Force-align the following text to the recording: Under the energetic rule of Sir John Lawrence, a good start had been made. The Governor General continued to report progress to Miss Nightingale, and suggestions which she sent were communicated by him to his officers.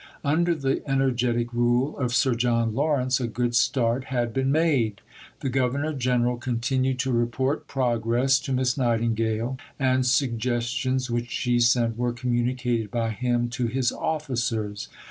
Under 0.23 0.55
the 0.55 0.81
energetic 0.89 1.53
rule 1.53 1.95
of 1.99 2.11
Sir 2.15 2.33
John 2.33 2.73
Lawrence, 2.73 3.19
a 3.19 3.27
good 3.27 3.53
start 3.53 4.05
had 4.05 4.33
been 4.33 4.51
made. 4.51 4.99
The 5.41 5.49
Governor 5.49 5.93
General 5.93 6.37
continued 6.37 6.97
to 7.01 7.11
report 7.11 7.67
progress 7.67 8.39
to 8.39 8.51
Miss 8.51 8.79
Nightingale, 8.79 9.57
and 9.77 10.03
suggestions 10.03 11.11
which 11.11 11.29
she 11.29 11.59
sent 11.59 11.99
were 11.99 12.13
communicated 12.13 12.89
by 12.89 13.11
him 13.11 13.47
to 13.49 13.67
his 13.67 13.91
officers. 13.91 14.89